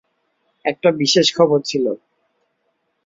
[0.65, 1.85] একটা বিশেষ খবর ছিল।